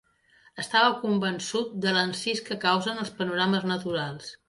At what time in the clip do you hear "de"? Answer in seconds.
1.85-1.95